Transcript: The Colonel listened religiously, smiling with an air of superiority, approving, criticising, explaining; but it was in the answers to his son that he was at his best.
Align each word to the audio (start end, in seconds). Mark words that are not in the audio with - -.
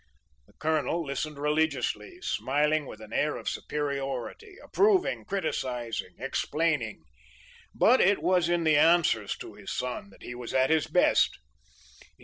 The 0.47 0.53
Colonel 0.53 1.05
listened 1.05 1.37
religiously, 1.37 2.19
smiling 2.23 2.87
with 2.87 3.01
an 3.01 3.13
air 3.13 3.35
of 3.37 3.47
superiority, 3.47 4.55
approving, 4.63 5.25
criticising, 5.25 6.15
explaining; 6.17 7.03
but 7.75 8.01
it 8.01 8.23
was 8.23 8.49
in 8.49 8.63
the 8.63 8.77
answers 8.77 9.37
to 9.37 9.53
his 9.53 9.71
son 9.71 10.09
that 10.09 10.23
he 10.23 10.33
was 10.33 10.55
at 10.55 10.71
his 10.71 10.87
best. 10.87 11.37